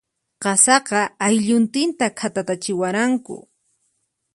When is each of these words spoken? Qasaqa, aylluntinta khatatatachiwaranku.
Qasaqa, 0.43 1.01
aylluntinta 1.27 2.05
khatatatachiwaranku. 2.17 3.35